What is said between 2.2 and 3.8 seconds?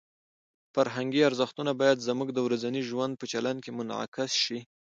د ورځني ژوند په چلند کې